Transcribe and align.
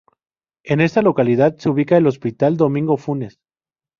En 0.63 0.81
esta 0.81 1.03
localidad 1.03 1.57
se 1.59 1.69
ubica 1.69 1.95
el 1.95 2.07
hospital 2.07 2.57
Domingo 2.57 2.97
Funes. 2.97 3.37